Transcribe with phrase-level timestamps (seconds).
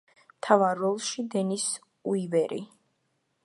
[0.37, 1.67] მთავარ როლში დენის
[2.15, 2.61] უივერი.